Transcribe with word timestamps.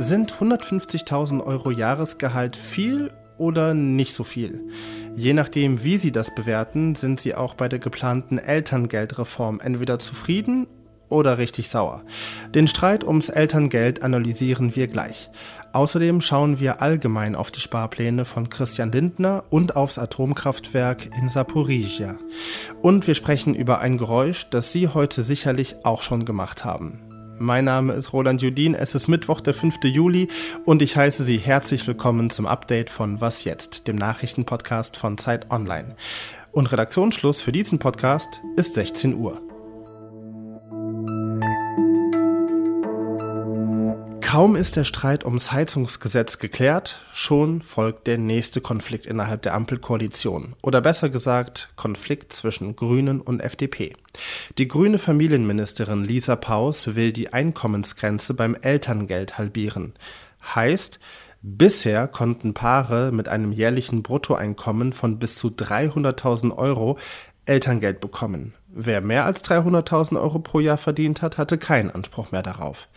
Sind 0.00 0.32
150.000 0.32 1.44
Euro 1.44 1.70
Jahresgehalt 1.70 2.56
viel 2.56 3.12
oder 3.38 3.72
nicht 3.72 4.12
so 4.12 4.24
viel? 4.24 4.68
Je 5.14 5.32
nachdem, 5.32 5.84
wie 5.84 5.96
Sie 5.96 6.10
das 6.10 6.34
bewerten, 6.34 6.96
sind 6.96 7.20
Sie 7.20 7.36
auch 7.36 7.54
bei 7.54 7.68
der 7.68 7.78
geplanten 7.78 8.38
Elterngeldreform 8.38 9.60
entweder 9.60 10.00
zufrieden 10.00 10.66
oder 11.08 11.38
richtig 11.38 11.68
sauer. 11.68 12.02
Den 12.52 12.66
Streit 12.66 13.04
ums 13.04 13.28
Elterngeld 13.28 14.02
analysieren 14.02 14.74
wir 14.74 14.88
gleich. 14.88 15.30
Außerdem 15.72 16.20
schauen 16.20 16.58
wir 16.58 16.82
allgemein 16.82 17.36
auf 17.36 17.52
die 17.52 17.60
Sparpläne 17.60 18.24
von 18.24 18.50
Christian 18.50 18.90
Lindner 18.90 19.44
und 19.50 19.76
aufs 19.76 19.98
Atomkraftwerk 19.98 21.08
in 21.16 21.28
Saporizhia. 21.28 22.18
Und 22.82 23.06
wir 23.06 23.14
sprechen 23.14 23.54
über 23.54 23.78
ein 23.78 23.96
Geräusch, 23.96 24.50
das 24.50 24.72
Sie 24.72 24.88
heute 24.88 25.22
sicherlich 25.22 25.76
auch 25.84 26.02
schon 26.02 26.24
gemacht 26.24 26.64
haben. 26.64 26.98
Mein 27.38 27.64
Name 27.64 27.92
ist 27.94 28.12
Roland 28.12 28.42
Judin, 28.42 28.74
es 28.74 28.94
ist 28.94 29.08
Mittwoch, 29.08 29.40
der 29.40 29.54
5. 29.54 29.76
Juli 29.84 30.28
und 30.66 30.82
ich 30.82 30.96
heiße 30.96 31.24
Sie 31.24 31.38
herzlich 31.38 31.86
willkommen 31.86 32.30
zum 32.30 32.46
Update 32.46 32.90
von 32.90 33.20
Was 33.20 33.44
jetzt, 33.44 33.86
dem 33.86 33.96
Nachrichtenpodcast 33.96 34.96
von 34.96 35.16
Zeit 35.18 35.50
Online. 35.50 35.94
Und 36.52 36.70
Redaktionsschluss 36.70 37.40
für 37.40 37.52
diesen 37.52 37.78
Podcast 37.78 38.42
ist 38.56 38.74
16 38.74 39.14
Uhr. 39.14 39.40
Kaum 44.30 44.54
ist 44.54 44.76
der 44.76 44.84
Streit 44.84 45.24
ums 45.24 45.50
Heizungsgesetz 45.50 46.38
geklärt, 46.38 47.00
schon 47.12 47.62
folgt 47.62 48.06
der 48.06 48.16
nächste 48.16 48.60
Konflikt 48.60 49.04
innerhalb 49.06 49.42
der 49.42 49.54
Ampelkoalition. 49.54 50.54
Oder 50.62 50.80
besser 50.80 51.08
gesagt, 51.08 51.70
Konflikt 51.74 52.32
zwischen 52.32 52.76
Grünen 52.76 53.20
und 53.20 53.40
FDP. 53.40 53.92
Die 54.56 54.68
grüne 54.68 55.00
Familienministerin 55.00 56.04
Lisa 56.04 56.36
Paus 56.36 56.94
will 56.94 57.12
die 57.12 57.32
Einkommensgrenze 57.32 58.34
beim 58.34 58.54
Elterngeld 58.54 59.36
halbieren. 59.36 59.94
Heißt, 60.54 61.00
Bisher 61.42 62.06
konnten 62.06 62.54
Paare 62.54 63.10
mit 63.10 63.28
einem 63.28 63.50
jährlichen 63.50 64.04
Bruttoeinkommen 64.04 64.92
von 64.92 65.18
bis 65.18 65.34
zu 65.34 65.48
300.000 65.48 66.56
Euro 66.56 66.98
Elterngeld 67.46 67.98
bekommen. 67.98 68.54
Wer 68.72 69.00
mehr 69.00 69.24
als 69.24 69.42
300.000 69.44 70.20
Euro 70.20 70.38
pro 70.38 70.60
Jahr 70.60 70.78
verdient 70.78 71.22
hat, 71.22 71.38
hatte 71.38 71.58
keinen 71.58 71.90
Anspruch 71.90 72.30
mehr 72.30 72.42
darauf. 72.42 72.88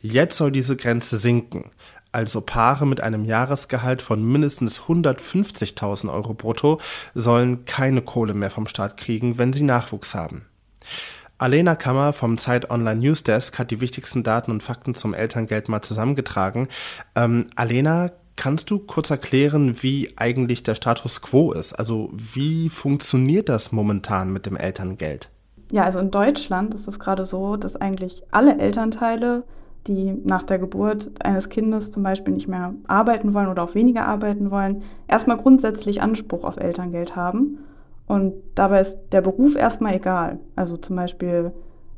Jetzt 0.00 0.36
soll 0.36 0.50
diese 0.50 0.76
Grenze 0.76 1.16
sinken. 1.18 1.70
Also 2.12 2.40
Paare 2.40 2.86
mit 2.86 3.00
einem 3.00 3.24
Jahresgehalt 3.24 4.02
von 4.02 4.24
mindestens 4.24 4.80
150.000 4.82 6.12
Euro 6.12 6.34
brutto 6.34 6.80
sollen 7.14 7.64
keine 7.64 8.02
Kohle 8.02 8.34
mehr 8.34 8.50
vom 8.50 8.66
Staat 8.66 8.96
kriegen, 8.96 9.38
wenn 9.38 9.52
sie 9.52 9.62
Nachwuchs 9.62 10.14
haben. 10.16 10.46
Alena 11.38 11.74
Kammer 11.74 12.12
vom 12.12 12.36
Zeit 12.36 12.70
Online 12.70 13.00
Newsdesk 13.00 13.58
hat 13.58 13.70
die 13.70 13.80
wichtigsten 13.80 14.22
Daten 14.22 14.50
und 14.50 14.62
Fakten 14.62 14.94
zum 14.94 15.14
Elterngeld 15.14 15.68
mal 15.70 15.80
zusammengetragen. 15.80 16.68
Ähm, 17.14 17.48
Alena, 17.54 18.10
Kannst 18.40 18.70
du 18.70 18.78
kurz 18.78 19.10
erklären, 19.10 19.82
wie 19.82 20.14
eigentlich 20.16 20.62
der 20.62 20.74
Status 20.74 21.20
quo 21.20 21.52
ist? 21.52 21.74
Also 21.74 22.08
wie 22.14 22.70
funktioniert 22.70 23.50
das 23.50 23.70
momentan 23.70 24.32
mit 24.32 24.46
dem 24.46 24.56
Elterngeld? 24.56 25.28
Ja, 25.70 25.82
also 25.82 25.98
in 25.98 26.10
Deutschland 26.10 26.72
ist 26.72 26.88
es 26.88 26.98
gerade 26.98 27.26
so, 27.26 27.56
dass 27.56 27.76
eigentlich 27.76 28.22
alle 28.30 28.58
Elternteile, 28.58 29.42
die 29.86 30.14
nach 30.24 30.42
der 30.42 30.58
Geburt 30.58 31.10
eines 31.22 31.50
Kindes 31.50 31.90
zum 31.90 32.02
Beispiel 32.02 32.32
nicht 32.32 32.48
mehr 32.48 32.72
arbeiten 32.86 33.34
wollen 33.34 33.48
oder 33.48 33.62
auch 33.62 33.74
weniger 33.74 34.06
arbeiten 34.08 34.50
wollen, 34.50 34.84
erstmal 35.06 35.36
grundsätzlich 35.36 36.00
Anspruch 36.00 36.44
auf 36.44 36.56
Elterngeld 36.56 37.16
haben. 37.16 37.58
Und 38.06 38.32
dabei 38.54 38.80
ist 38.80 38.96
der 39.12 39.20
Beruf 39.20 39.54
erstmal 39.54 39.96
egal. 39.96 40.40
Also 40.56 40.78
zum 40.78 40.96
Beispiel 40.96 41.52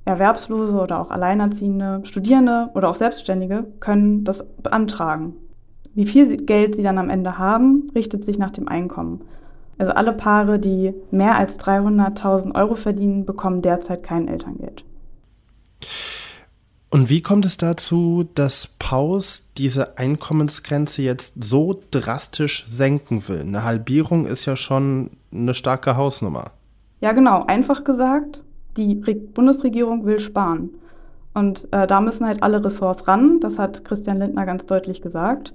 Erwerbslose 0.06 0.72
oder 0.72 1.00
auch 1.00 1.12
Alleinerziehende, 1.12 2.00
Studierende 2.02 2.70
oder 2.74 2.90
auch 2.90 2.96
Selbstständige 2.96 3.64
können 3.78 4.24
das 4.24 4.44
beantragen. 4.60 5.36
Wie 5.94 6.06
viel 6.06 6.36
Geld 6.38 6.76
sie 6.76 6.82
dann 6.82 6.98
am 6.98 7.10
Ende 7.10 7.38
haben, 7.38 7.86
richtet 7.94 8.24
sich 8.24 8.38
nach 8.38 8.50
dem 8.50 8.68
Einkommen. 8.68 9.20
Also 9.78 9.92
alle 9.92 10.12
Paare, 10.12 10.58
die 10.58 10.94
mehr 11.10 11.36
als 11.36 11.58
300.000 11.58 12.54
Euro 12.54 12.76
verdienen, 12.76 13.26
bekommen 13.26 13.62
derzeit 13.62 14.02
kein 14.02 14.28
Elterngeld. 14.28 14.84
Und 16.90 17.08
wie 17.08 17.22
kommt 17.22 17.46
es 17.46 17.56
dazu, 17.56 18.28
dass 18.34 18.66
Paus 18.78 19.50
diese 19.56 19.96
Einkommensgrenze 19.96 21.00
jetzt 21.00 21.42
so 21.42 21.80
drastisch 21.90 22.66
senken 22.68 23.26
will? 23.28 23.40
Eine 23.40 23.64
Halbierung 23.64 24.26
ist 24.26 24.44
ja 24.44 24.56
schon 24.56 25.10
eine 25.32 25.54
starke 25.54 25.96
Hausnummer. 25.96 26.44
Ja, 27.00 27.12
genau. 27.12 27.44
Einfach 27.46 27.82
gesagt, 27.84 28.42
die 28.76 28.94
Bundesregierung 28.94 30.04
will 30.04 30.20
sparen. 30.20 30.68
Und 31.32 31.66
äh, 31.72 31.86
da 31.86 32.02
müssen 32.02 32.26
halt 32.26 32.42
alle 32.42 32.62
Ressorts 32.62 33.08
ran. 33.08 33.40
Das 33.40 33.58
hat 33.58 33.86
Christian 33.86 34.18
Lindner 34.18 34.44
ganz 34.44 34.66
deutlich 34.66 35.00
gesagt. 35.00 35.54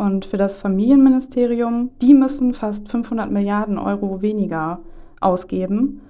Und 0.00 0.24
für 0.24 0.38
das 0.38 0.62
Familienministerium, 0.62 1.90
die 2.00 2.14
müssen 2.14 2.54
fast 2.54 2.88
500 2.88 3.30
Milliarden 3.30 3.76
Euro 3.76 4.22
weniger 4.22 4.78
ausgeben. 5.20 6.00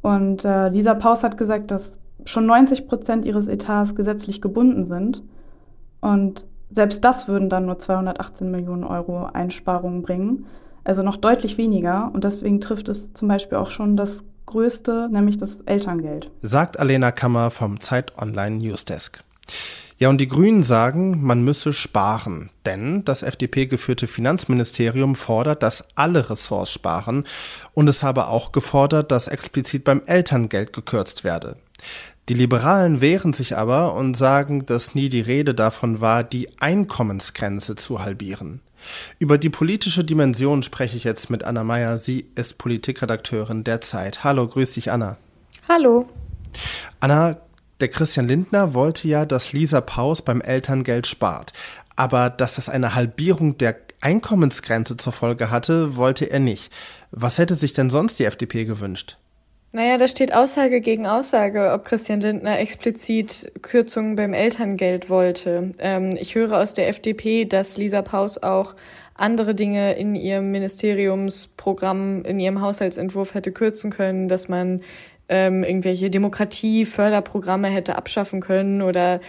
Und 0.00 0.46
äh, 0.46 0.70
Lisa 0.70 0.94
Paus 0.94 1.22
hat 1.22 1.36
gesagt, 1.36 1.70
dass 1.70 1.98
schon 2.24 2.46
90 2.46 2.88
Prozent 2.88 3.26
ihres 3.26 3.46
Etats 3.46 3.94
gesetzlich 3.94 4.40
gebunden 4.40 4.86
sind. 4.86 5.22
Und 6.00 6.46
selbst 6.70 7.04
das 7.04 7.28
würden 7.28 7.50
dann 7.50 7.66
nur 7.66 7.78
218 7.78 8.50
Millionen 8.50 8.84
Euro 8.84 9.26
Einsparungen 9.26 10.00
bringen. 10.00 10.46
Also 10.84 11.02
noch 11.02 11.16
deutlich 11.16 11.58
weniger. 11.58 12.10
Und 12.14 12.24
deswegen 12.24 12.62
trifft 12.62 12.88
es 12.88 13.12
zum 13.12 13.28
Beispiel 13.28 13.58
auch 13.58 13.68
schon 13.68 13.98
das 13.98 14.24
Größte, 14.46 15.10
nämlich 15.12 15.36
das 15.36 15.60
Elterngeld. 15.66 16.30
Sagt 16.40 16.80
Alena 16.80 17.12
Kammer 17.12 17.50
vom 17.50 17.78
Zeit 17.78 18.16
Online 18.16 18.56
Newsdesk. 18.56 19.22
Ja, 20.00 20.08
und 20.08 20.20
die 20.20 20.28
Grünen 20.28 20.62
sagen, 20.62 21.24
man 21.24 21.42
müsse 21.42 21.72
sparen, 21.72 22.50
denn 22.64 23.04
das 23.04 23.22
FDP-geführte 23.22 24.06
Finanzministerium 24.06 25.16
fordert, 25.16 25.64
dass 25.64 25.88
alle 25.96 26.30
Ressorts 26.30 26.72
sparen 26.72 27.24
und 27.74 27.88
es 27.88 28.04
habe 28.04 28.28
auch 28.28 28.52
gefordert, 28.52 29.10
dass 29.10 29.26
explizit 29.26 29.82
beim 29.82 30.02
Elterngeld 30.06 30.72
gekürzt 30.72 31.24
werde. 31.24 31.56
Die 32.28 32.34
Liberalen 32.34 33.00
wehren 33.00 33.32
sich 33.32 33.56
aber 33.56 33.94
und 33.94 34.14
sagen, 34.14 34.66
dass 34.66 34.94
nie 34.94 35.08
die 35.08 35.20
Rede 35.20 35.52
davon 35.52 36.00
war, 36.00 36.22
die 36.22 36.48
Einkommensgrenze 36.60 37.74
zu 37.74 38.00
halbieren. 38.00 38.60
Über 39.18 39.36
die 39.36 39.50
politische 39.50 40.04
Dimension 40.04 40.62
spreche 40.62 40.96
ich 40.96 41.02
jetzt 41.02 41.30
mit 41.30 41.42
Anna 41.42 41.64
Meyer. 41.64 41.98
Sie 41.98 42.26
ist 42.36 42.58
Politikredakteurin 42.58 43.64
der 43.64 43.80
Zeit. 43.80 44.22
Hallo, 44.22 44.46
grüß 44.46 44.74
dich, 44.74 44.92
Anna. 44.92 45.16
Hallo. 45.68 46.08
Anna, 47.00 47.38
der 47.80 47.88
Christian 47.88 48.28
Lindner 48.28 48.74
wollte 48.74 49.08
ja, 49.08 49.24
dass 49.24 49.52
Lisa 49.52 49.80
Paus 49.80 50.22
beim 50.22 50.40
Elterngeld 50.40 51.06
spart. 51.06 51.52
Aber 51.96 52.30
dass 52.30 52.54
das 52.54 52.68
eine 52.68 52.94
Halbierung 52.94 53.58
der 53.58 53.76
Einkommensgrenze 54.00 54.96
zur 54.96 55.12
Folge 55.12 55.50
hatte, 55.50 55.96
wollte 55.96 56.26
er 56.26 56.38
nicht. 56.38 56.72
Was 57.10 57.38
hätte 57.38 57.54
sich 57.54 57.72
denn 57.72 57.90
sonst 57.90 58.18
die 58.18 58.24
FDP 58.24 58.64
gewünscht? 58.64 59.18
Naja, 59.72 59.98
da 59.98 60.08
steht 60.08 60.34
Aussage 60.34 60.80
gegen 60.80 61.06
Aussage, 61.06 61.72
ob 61.72 61.84
Christian 61.84 62.20
Lindner 62.20 62.58
explizit 62.58 63.52
Kürzungen 63.60 64.16
beim 64.16 64.32
Elterngeld 64.32 65.10
wollte. 65.10 65.72
Ähm, 65.78 66.10
ich 66.18 66.34
höre 66.34 66.58
aus 66.58 66.72
der 66.72 66.88
FDP, 66.88 67.44
dass 67.44 67.76
Lisa 67.76 68.00
Paus 68.00 68.38
auch 68.38 68.74
andere 69.14 69.54
Dinge 69.54 69.92
in 69.92 70.14
ihrem 70.14 70.50
Ministeriumsprogramm, 70.52 72.22
in 72.22 72.40
ihrem 72.40 72.62
Haushaltsentwurf 72.62 73.34
hätte 73.34 73.52
kürzen 73.52 73.90
können, 73.90 74.28
dass 74.28 74.48
man 74.48 74.80
ähm, 75.28 75.64
irgendwelche 75.64 76.10
Demokratieförderprogramme 76.10 77.68
hätte 77.68 77.96
abschaffen 77.96 78.40
können 78.40 78.82
oder 78.82 79.20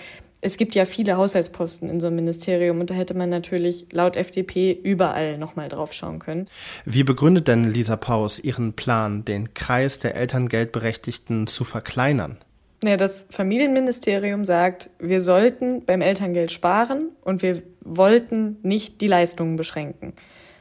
es 0.41 0.55
gibt 0.55 0.73
ja 0.73 0.85
viele 0.85 1.17
Haushaltsposten 1.17 1.89
in 1.89 1.99
so 1.99 2.07
einem 2.07 2.15
Ministerium 2.17 2.79
und 2.79 2.89
da 2.89 2.93
hätte 2.93 3.13
man 3.13 3.29
natürlich 3.29 3.87
laut 3.91 4.15
FDP 4.15 4.71
überall 4.71 5.37
nochmal 5.37 5.67
drauf 5.67 5.93
schauen 5.93 6.19
können. 6.19 6.47
Wie 6.85 7.03
begründet 7.03 7.47
denn 7.49 7.71
Lisa 7.73 7.97
Paus 7.97 8.39
ihren 8.39 8.73
Plan, 8.73 9.25
den 9.25 9.53
Kreis 9.53 9.99
der 9.99 10.15
Elterngeldberechtigten 10.15 11.47
zu 11.47 11.65
verkleinern? 11.65 12.37
Ja, 12.81 12.95
das 12.95 13.27
Familienministerium 13.29 14.45
sagt, 14.45 14.89
wir 14.99 15.19
sollten 15.19 15.83
beim 15.83 15.99
Elterngeld 15.99 16.51
sparen 16.51 17.09
und 17.21 17.41
wir 17.41 17.61
wollten 17.81 18.55
nicht 18.63 19.01
die 19.01 19.07
Leistungen 19.07 19.57
beschränken 19.57 20.13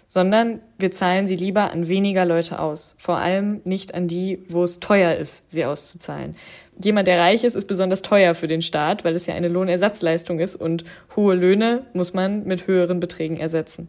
sondern 0.09 0.61
wir 0.79 0.91
zahlen 0.91 1.27
sie 1.27 1.37
lieber 1.37 1.71
an 1.71 1.87
weniger 1.87 2.25
Leute 2.25 2.59
aus. 2.59 2.97
Vor 2.99 3.19
allem 3.19 3.61
nicht 3.65 3.95
an 3.95 4.09
die, 4.09 4.43
wo 4.49 4.65
es 4.65 4.81
teuer 4.81 5.15
ist, 5.15 5.51
sie 5.51 5.67
auszuzahlen. 5.67 6.35
Jemand, 6.83 7.07
der 7.07 7.19
reich 7.19 7.45
ist, 7.45 7.55
ist 7.55 7.67
besonders 7.67 8.03
teuer 8.03 8.35
für 8.35 8.49
den 8.49 8.63
Staat, 8.63 9.05
weil 9.05 9.15
es 9.15 9.27
ja 9.27 9.35
eine 9.35 9.49
Lohnersatzleistung 9.49 10.41
ist 10.41 10.57
und 10.57 10.85
hohe 11.15 11.35
Löhne 11.35 11.87
muss 11.93 12.15
man 12.15 12.45
mit 12.45 12.67
höheren 12.67 13.01
Beträgen 13.01 13.37
ersetzen. 13.37 13.89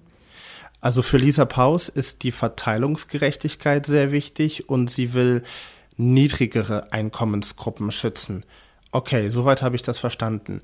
Also 0.81 1.01
für 1.01 1.17
Lisa 1.17 1.45
Paus 1.45 1.89
ist 1.89 2.23
die 2.23 2.31
Verteilungsgerechtigkeit 2.31 3.85
sehr 3.85 4.11
wichtig 4.11 4.69
und 4.69 4.89
sie 4.89 5.13
will 5.13 5.43
niedrigere 5.97 6.91
Einkommensgruppen 6.91 7.91
schützen. 7.91 8.45
Okay, 8.91 9.29
soweit 9.29 9.61
habe 9.61 9.75
ich 9.75 9.81
das 9.81 9.99
verstanden. 9.99 10.61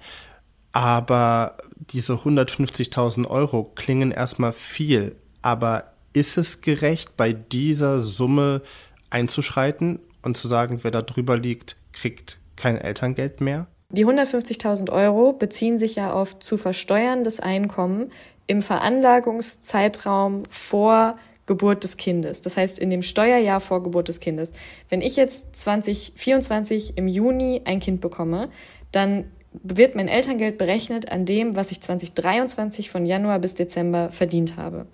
Aber 0.71 1.57
diese 1.77 2.13
150.000 2.13 3.27
Euro 3.27 3.63
klingen 3.75 4.11
erstmal 4.11 4.51
viel. 4.51 5.15
Aber 5.45 5.91
ist 6.11 6.39
es 6.39 6.61
gerecht, 6.61 7.17
bei 7.17 7.31
dieser 7.31 8.01
Summe 8.01 8.63
einzuschreiten 9.11 9.99
und 10.23 10.35
zu 10.35 10.47
sagen, 10.47 10.79
wer 10.81 10.89
da 10.89 11.03
drüber 11.03 11.37
liegt, 11.37 11.75
kriegt 11.93 12.39
kein 12.55 12.79
Elterngeld 12.79 13.41
mehr? 13.41 13.67
Die 13.89 14.07
150.000 14.07 14.91
Euro 14.91 15.33
beziehen 15.33 15.77
sich 15.77 15.97
ja 15.97 16.11
auf 16.11 16.39
zu 16.39 16.57
versteuerndes 16.57 17.39
Einkommen 17.39 18.11
im 18.47 18.63
Veranlagungszeitraum 18.63 20.45
vor 20.49 21.19
Geburt 21.45 21.83
des 21.83 21.97
Kindes. 21.97 22.41
Das 22.41 22.57
heißt, 22.57 22.79
in 22.79 22.89
dem 22.89 23.03
Steuerjahr 23.03 23.59
vor 23.59 23.83
Geburt 23.83 24.07
des 24.07 24.19
Kindes. 24.19 24.51
Wenn 24.89 25.03
ich 25.03 25.15
jetzt 25.15 25.55
2024 25.57 26.97
im 26.97 27.07
Juni 27.07 27.61
ein 27.65 27.79
Kind 27.79 28.01
bekomme, 28.01 28.49
dann 28.91 29.25
wird 29.63 29.93
mein 29.93 30.07
Elterngeld 30.07 30.57
berechnet 30.57 31.11
an 31.11 31.25
dem, 31.25 31.55
was 31.55 31.69
ich 31.69 31.81
2023 31.81 32.89
von 32.89 33.05
Januar 33.05 33.37
bis 33.37 33.53
Dezember 33.53 34.09
verdient 34.09 34.57
habe. 34.57 34.87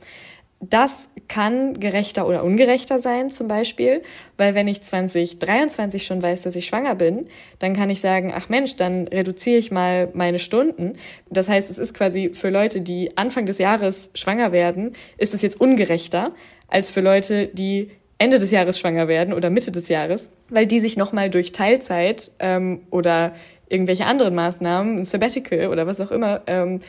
Das 0.64 1.10
kann 1.28 1.80
gerechter 1.80 2.28
oder 2.28 2.44
ungerechter 2.44 3.00
sein, 3.00 3.32
zum 3.32 3.48
Beispiel, 3.48 4.04
weil 4.38 4.54
wenn 4.54 4.68
ich 4.68 4.84
2023 4.84 6.06
schon 6.06 6.22
weiß, 6.22 6.44
dass 6.44 6.56
ich 6.56 6.68
schwanger 6.68 6.94
bin, 6.94 7.28
dann 7.58 7.74
kann 7.74 7.90
ich 7.90 8.00
sagen, 8.00 8.32
ach 8.36 8.48
Mensch, 8.48 8.76
dann 8.76 9.08
reduziere 9.08 9.58
ich 9.58 9.72
mal 9.72 10.10
meine 10.14 10.38
Stunden. 10.38 10.94
Das 11.32 11.50
heißt, 11.50 11.72
es 11.72 11.80
ist 11.80 11.96
quasi 11.96 12.32
für 12.34 12.50
Leute, 12.50 12.82
die 12.82 13.18
Anfang 13.18 13.48
des 13.48 13.58
Jahres 13.58 14.12
schwanger 14.14 14.52
werden, 14.52 14.94
ist 15.18 15.34
es 15.34 15.42
jetzt 15.42 15.60
ungerechter 15.60 16.34
als 16.68 16.92
für 16.92 17.02
Leute, 17.02 17.48
die 17.48 17.90
Ende 18.20 18.38
des 18.38 18.52
Jahres 18.52 18.78
schwanger 18.78 19.08
werden 19.08 19.34
oder 19.34 19.50
Mitte 19.50 19.72
des 19.72 19.90
Jahres, 19.90 20.30
weil 20.50 20.68
die 20.68 20.80
sich 20.80 20.96
nochmal 20.96 21.32
durch 21.32 21.54
Teilzeit 21.54 22.32
ähm, 22.38 22.82
oder 22.92 23.34
irgendwelche 23.68 24.06
anderen 24.06 24.36
Maßnahmen, 24.36 25.00
ein 25.00 25.04
Sabbatical 25.06 25.70
oder 25.70 25.88
was 25.88 26.00
auch 26.02 26.12
immer, 26.12 26.42
ähm, 26.46 26.82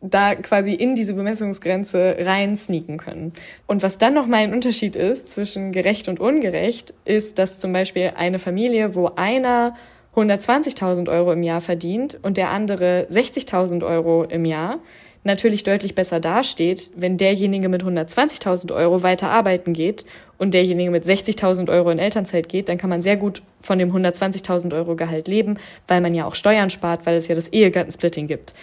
da 0.00 0.36
quasi 0.36 0.74
in 0.74 0.94
diese 0.94 1.14
Bemessungsgrenze 1.14 2.16
rein 2.20 2.56
sneaken 2.56 2.98
können. 2.98 3.32
Und 3.66 3.82
was 3.82 3.98
dann 3.98 4.14
nochmal 4.14 4.40
ein 4.40 4.52
Unterschied 4.52 4.94
ist 4.94 5.28
zwischen 5.28 5.72
gerecht 5.72 6.08
und 6.08 6.20
ungerecht, 6.20 6.94
ist, 7.04 7.38
dass 7.38 7.58
zum 7.58 7.72
Beispiel 7.72 8.12
eine 8.16 8.38
Familie, 8.38 8.94
wo 8.94 9.06
einer 9.16 9.74
120.000 10.14 11.10
Euro 11.10 11.32
im 11.32 11.42
Jahr 11.42 11.60
verdient 11.60 12.18
und 12.22 12.36
der 12.36 12.50
andere 12.50 13.06
60.000 13.10 13.84
Euro 13.84 14.24
im 14.24 14.44
Jahr, 14.44 14.78
natürlich 15.24 15.64
deutlich 15.64 15.94
besser 15.94 16.20
dasteht, 16.20 16.90
wenn 16.96 17.16
derjenige 17.16 17.68
mit 17.68 17.84
120.000 17.84 18.74
Euro 18.74 19.02
weiter 19.02 19.30
arbeiten 19.30 19.72
geht 19.72 20.06
und 20.38 20.54
derjenige 20.54 20.90
mit 20.90 21.04
60.000 21.04 21.68
Euro 21.70 21.90
in 21.90 21.98
Elternzeit 21.98 22.48
geht, 22.48 22.68
dann 22.68 22.78
kann 22.78 22.88
man 22.88 23.02
sehr 23.02 23.16
gut 23.16 23.42
von 23.60 23.78
dem 23.78 23.92
120.000 23.92 24.74
Euro 24.74 24.96
Gehalt 24.96 25.28
leben, 25.28 25.58
weil 25.86 26.00
man 26.00 26.14
ja 26.14 26.24
auch 26.24 26.34
Steuern 26.34 26.70
spart, 26.70 27.04
weil 27.04 27.16
es 27.16 27.28
ja 27.28 27.34
das 27.34 27.48
Ehegattensplitting 27.48 28.28
gibt. 28.28 28.54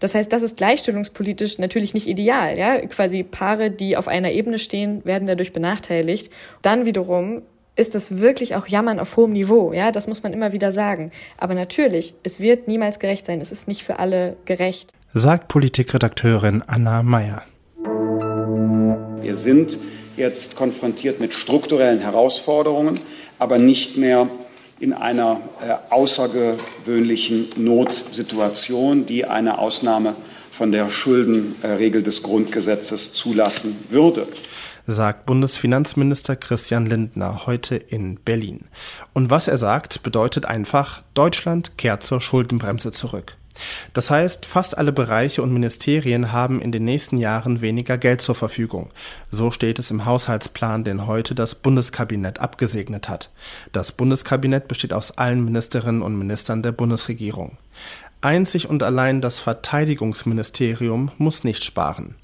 Das 0.00 0.14
heißt, 0.14 0.32
das 0.32 0.42
ist 0.42 0.56
gleichstellungspolitisch 0.56 1.58
natürlich 1.58 1.94
nicht 1.94 2.06
ideal. 2.06 2.56
Ja? 2.56 2.78
Quasi 2.86 3.22
Paare, 3.22 3.70
die 3.70 3.96
auf 3.96 4.08
einer 4.08 4.32
Ebene 4.32 4.58
stehen, 4.58 5.04
werden 5.04 5.26
dadurch 5.26 5.52
benachteiligt. 5.52 6.30
Dann 6.62 6.86
wiederum 6.86 7.42
ist 7.78 7.94
das 7.94 8.18
wirklich 8.18 8.56
auch 8.56 8.66
Jammern 8.66 8.98
auf 8.98 9.16
hohem 9.16 9.32
Niveau. 9.32 9.72
Ja, 9.72 9.92
das 9.92 10.08
muss 10.08 10.24
man 10.24 10.32
immer 10.32 10.52
wieder 10.52 10.72
sagen. 10.72 11.12
Aber 11.36 11.54
natürlich, 11.54 12.14
es 12.24 12.40
wird 12.40 12.66
niemals 12.66 12.98
gerecht 12.98 13.26
sein. 13.26 13.40
Es 13.40 13.52
ist 13.52 13.68
nicht 13.68 13.84
für 13.84 14.00
alle 14.00 14.36
gerecht. 14.44 14.92
Sagt 15.14 15.48
Politikredakteurin 15.48 16.64
Anna 16.66 17.02
Meyer. 17.02 17.42
Wir 19.22 19.36
sind 19.36 19.78
jetzt 20.16 20.56
konfrontiert 20.56 21.20
mit 21.20 21.32
strukturellen 21.32 22.00
Herausforderungen, 22.00 23.00
aber 23.38 23.58
nicht 23.58 23.96
mehr 23.96 24.28
in 24.80 24.92
einer 24.92 25.40
äh, 25.60 25.74
außergewöhnlichen 25.90 27.48
Notsituation, 27.56 29.06
die 29.06 29.24
eine 29.24 29.58
Ausnahme 29.58 30.14
von 30.50 30.72
der 30.72 30.90
Schuldenregel 30.90 32.02
des 32.02 32.22
Grundgesetzes 32.22 33.12
zulassen 33.12 33.76
würde 33.88 34.26
sagt 34.90 35.26
Bundesfinanzminister 35.26 36.34
Christian 36.34 36.86
Lindner 36.86 37.46
heute 37.46 37.76
in 37.76 38.16
Berlin. 38.16 38.64
Und 39.12 39.28
was 39.28 39.46
er 39.46 39.58
sagt, 39.58 40.02
bedeutet 40.02 40.46
einfach, 40.46 41.02
Deutschland 41.12 41.76
kehrt 41.76 42.02
zur 42.02 42.22
Schuldenbremse 42.22 42.90
zurück. 42.90 43.36
Das 43.92 44.10
heißt, 44.10 44.46
fast 44.46 44.76
alle 44.76 44.92
Bereiche 44.92 45.42
und 45.42 45.52
Ministerien 45.52 46.32
haben 46.32 46.60
in 46.60 46.72
den 46.72 46.84
nächsten 46.84 47.18
Jahren 47.18 47.60
weniger 47.60 47.98
Geld 47.98 48.20
zur 48.20 48.34
Verfügung. 48.34 48.90
So 49.30 49.50
steht 49.50 49.78
es 49.78 49.90
im 49.90 50.04
Haushaltsplan, 50.04 50.84
den 50.84 51.06
heute 51.06 51.34
das 51.34 51.54
Bundeskabinett 51.54 52.38
abgesegnet 52.38 53.08
hat. 53.08 53.30
Das 53.72 53.92
Bundeskabinett 53.92 54.68
besteht 54.68 54.92
aus 54.92 55.18
allen 55.18 55.44
Ministerinnen 55.44 56.02
und 56.02 56.18
Ministern 56.18 56.62
der 56.62 56.72
Bundesregierung. 56.72 57.56
Einzig 58.20 58.68
und 58.68 58.82
allein 58.82 59.20
das 59.20 59.38
Verteidigungsministerium 59.38 61.12
muss 61.18 61.44
nicht 61.44 61.62
sparen. 61.62 62.16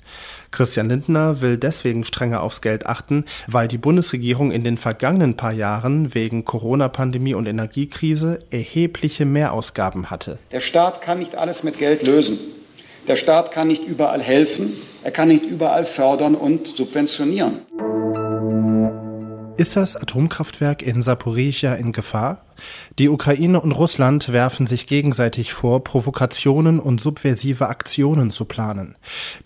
Christian 0.51 0.89
Lindner 0.89 1.41
will 1.41 1.57
deswegen 1.57 2.05
strenger 2.05 2.43
aufs 2.43 2.61
Geld 2.61 2.87
achten, 2.87 3.25
weil 3.47 3.69
die 3.69 3.79
Bundesregierung 3.79 4.51
in 4.51 4.65
den 4.65 4.77
vergangenen 4.77 5.37
paar 5.37 5.53
Jahren 5.53 6.13
wegen 6.15 6.45
Corona-Pandemie 6.45 7.35
und 7.35 7.47
Energiekrise 7.47 8.41
erhebliche 8.51 9.25
Mehrausgaben 9.25 10.11
hatte. 10.11 10.39
Der 10.51 10.61
Staat 10.61 11.01
kann 11.01 11.21
nicht 11.21 11.37
alles 11.37 11.63
mit 11.63 11.79
Geld 11.79 12.05
lösen. 12.05 12.39
Der 13.07 13.17
Staat 13.17 13.53
kann 13.53 13.69
nicht 13.69 13.85
überall 13.85 14.21
helfen. 14.21 14.73
Er 15.05 15.13
kann 15.13 15.29
nicht 15.29 15.45
überall 15.45 15.85
fördern 15.85 16.35
und 16.35 16.67
subventionieren. 16.67 17.61
Ist 19.57 19.77
das 19.77 19.95
Atomkraftwerk 19.95 20.83
in 20.83 21.03
Saporizhia 21.03 21.75
in 21.75 21.93
Gefahr? 21.93 22.45
Die 22.99 23.09
Ukraine 23.09 23.61
und 23.61 23.73
Russland 23.73 24.33
werfen 24.33 24.67
sich 24.67 24.87
gegenseitig 24.87 25.53
vor, 25.53 25.83
Provokationen 25.85 26.81
und 26.81 27.01
subversive 27.01 27.69
Aktionen 27.69 28.31
zu 28.31 28.45
planen. 28.45 28.97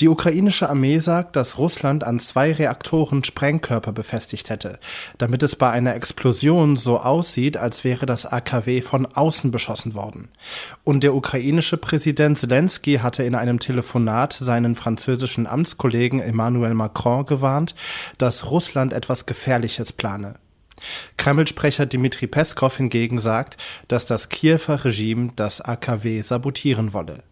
Die 0.00 0.08
ukrainische 0.08 0.68
Armee 0.68 0.98
sagt, 0.98 1.36
dass 1.36 1.58
Russland 1.58 2.04
an 2.04 2.20
zwei 2.20 2.52
Reaktoren 2.52 3.24
Sprengkörper 3.24 3.92
befestigt 3.92 4.50
hätte, 4.50 4.78
damit 5.18 5.42
es 5.42 5.56
bei 5.56 5.70
einer 5.70 5.94
Explosion 5.94 6.76
so 6.76 6.98
aussieht, 6.98 7.56
als 7.56 7.84
wäre 7.84 8.06
das 8.06 8.26
AKW 8.26 8.82
von 8.82 9.06
außen 9.06 9.50
beschossen 9.50 9.94
worden. 9.94 10.28
Und 10.84 11.02
der 11.02 11.14
ukrainische 11.14 11.76
Präsident 11.76 12.38
Zelensky 12.38 12.96
hatte 12.96 13.22
in 13.22 13.34
einem 13.34 13.58
Telefonat 13.58 14.32
seinen 14.32 14.74
französischen 14.74 15.46
Amtskollegen 15.46 16.20
Emmanuel 16.20 16.74
Macron 16.74 17.26
gewarnt, 17.26 17.74
dass 18.18 18.50
Russland 18.50 18.92
etwas 18.92 19.26
Gefährliches 19.26 19.92
plane. 19.92 20.34
Kreml-Sprecher 21.16 21.86
Dmitri 21.86 22.26
Peskov 22.26 22.76
hingegen 22.76 23.18
sagt, 23.18 23.56
dass 23.88 24.06
das 24.06 24.28
Kiewer 24.28 24.84
Regime 24.84 25.32
das 25.36 25.60
AKW 25.60 26.22
sabotieren 26.22 26.92
wolle. 26.92 27.22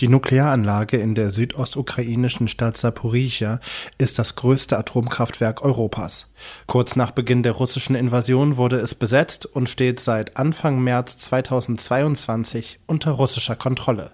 Die 0.00 0.08
Nuklearanlage 0.08 0.96
in 0.96 1.14
der 1.14 1.30
südostukrainischen 1.30 2.48
Stadt 2.48 2.76
Saporizhia 2.76 3.60
ist 3.98 4.18
das 4.18 4.36
größte 4.36 4.78
Atomkraftwerk 4.78 5.62
Europas. 5.62 6.28
Kurz 6.66 6.96
nach 6.96 7.10
Beginn 7.10 7.42
der 7.42 7.52
russischen 7.52 7.94
Invasion 7.94 8.56
wurde 8.56 8.76
es 8.76 8.94
besetzt 8.94 9.46
und 9.46 9.68
steht 9.68 10.00
seit 10.00 10.36
Anfang 10.36 10.80
März 10.82 11.18
2022 11.18 12.80
unter 12.86 13.12
russischer 13.12 13.56
Kontrolle. 13.56 14.12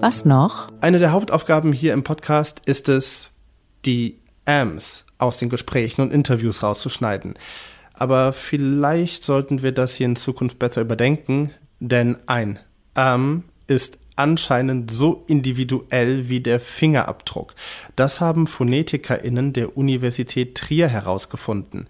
Was 0.00 0.24
noch? 0.24 0.68
Eine 0.80 0.98
der 0.98 1.12
Hauptaufgaben 1.12 1.72
hier 1.72 1.92
im 1.92 2.04
Podcast 2.04 2.62
ist 2.66 2.88
es, 2.88 3.30
die 3.86 4.23
Ams 4.44 5.04
aus 5.18 5.36
den 5.36 5.48
Gesprächen 5.48 6.02
und 6.02 6.12
Interviews 6.12 6.62
rauszuschneiden. 6.62 7.34
Aber 7.92 8.32
vielleicht 8.32 9.24
sollten 9.24 9.62
wir 9.62 9.72
das 9.72 9.94
hier 9.94 10.06
in 10.06 10.16
Zukunft 10.16 10.58
besser 10.58 10.80
überdenken, 10.80 11.50
denn 11.80 12.16
ein 12.26 12.58
ähm 12.96 13.44
ist 13.66 13.98
anscheinend 14.16 14.90
so 14.90 15.24
individuell 15.26 16.28
wie 16.28 16.40
der 16.40 16.60
Fingerabdruck. 16.60 17.54
Das 17.96 18.20
haben 18.20 18.46
PhonetikerInnen 18.46 19.52
der 19.52 19.76
Universität 19.76 20.54
Trier 20.56 20.88
herausgefunden. 20.88 21.88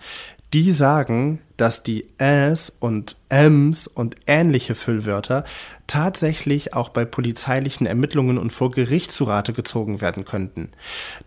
Die 0.54 0.70
sagen, 0.70 1.40
dass 1.56 1.82
die 1.82 2.06
Äs 2.16 2.73
und 2.78 3.16
Ms 3.28 3.88
und 3.88 4.14
ähnliche 4.28 4.76
Füllwörter 4.76 5.42
tatsächlich 5.88 6.75
auch 6.75 6.90
bei 6.90 7.04
polizeilichen 7.04 7.88
Ermittlungen 7.88 8.38
und 8.38 8.52
vor 8.52 8.70
Gericht 8.70 9.11
zu 9.11 9.25
Rate 9.25 9.52
gezogen 9.52 10.00
werden 10.00 10.25
könnten. 10.25 10.70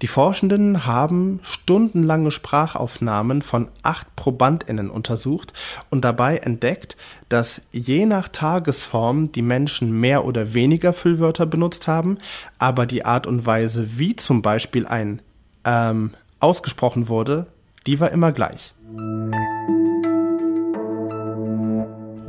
Die 0.01 0.07
Forschenden 0.07 0.86
haben 0.86 1.41
stundenlange 1.43 2.31
Sprachaufnahmen 2.31 3.41
von 3.41 3.67
acht 3.84 4.15
ProbandInnen 4.15 4.89
untersucht 4.89 5.51
und 5.89 6.05
dabei 6.05 6.38
entdeckt, 6.38 6.96
dass 7.27 7.60
je 7.74 8.05
nach 8.05 8.29
Tagesform 8.29 9.34
die 9.34 9.41
Menschen 9.41 10.00
mehr 10.00 10.24
oder 10.24 10.53
weniger 10.53 10.93
Füllwörter 10.93 11.46
benutzt 11.46 11.89
haben, 11.89 12.17
aber 12.60 12.86
die 12.86 13.03
Art 13.03 13.27
und 13.27 13.46
Weise, 13.46 13.98
wie 14.00 14.15
zum 14.15 14.41
Beispiel 14.41 14.86
ein 14.86 15.22
ähm, 15.65 16.13
ausgesprochen 16.39 17.10
wurde, 17.10 17.48
die 17.88 18.00
war 18.00 18.12
immer 18.12 18.31
gleich. 18.31 18.74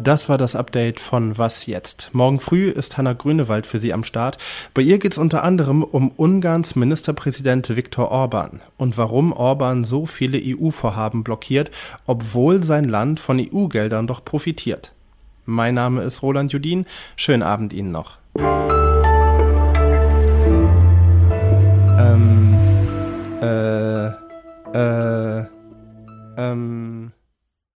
Das 0.08 0.30
war 0.30 0.38
das 0.38 0.56
Update 0.56 1.00
von 1.00 1.36
Was 1.36 1.66
jetzt? 1.66 2.10
Morgen 2.14 2.40
früh 2.40 2.70
ist 2.70 2.96
Hanna 2.96 3.12
Grünewald 3.12 3.66
für 3.66 3.78
Sie 3.78 3.92
am 3.92 4.04
Start. 4.04 4.38
Bei 4.72 4.80
ihr 4.80 4.98
geht 4.98 5.12
es 5.12 5.18
unter 5.18 5.44
anderem 5.44 5.82
um 5.82 6.10
Ungarns 6.10 6.76
Ministerpräsident 6.76 7.76
Viktor 7.76 8.10
Orban 8.10 8.60
und 8.78 8.96
warum 8.96 9.32
Orban 9.34 9.84
so 9.84 10.06
viele 10.06 10.40
EU-Vorhaben 10.42 11.24
blockiert, 11.24 11.70
obwohl 12.06 12.62
sein 12.62 12.84
Land 12.84 13.20
von 13.20 13.38
EU-Geldern 13.38 14.06
doch 14.06 14.24
profitiert. 14.24 14.94
Mein 15.44 15.74
Name 15.74 16.00
ist 16.00 16.22
Roland 16.22 16.52
Judin. 16.52 16.86
Schönen 17.16 17.42
Abend 17.42 17.74
Ihnen 17.74 17.92
noch. 17.92 18.16
Ähm, 21.98 22.54
äh, 23.42 24.06
äh, 24.72 25.57
ähm. 26.38 27.12